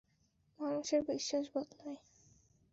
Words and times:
মানুষের 0.59 1.01
বিশ্বাস 1.03 1.45
বদলায়। 1.55 1.99